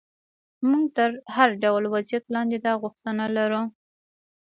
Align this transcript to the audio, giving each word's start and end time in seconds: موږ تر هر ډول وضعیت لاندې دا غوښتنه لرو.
موږ 0.69 0.85
تر 0.97 1.09
هر 1.35 1.49
ډول 1.63 1.83
وضعیت 1.93 2.23
لاندې 2.35 2.57
دا 2.65 2.73
غوښتنه 2.81 3.25
لرو. 3.37 3.63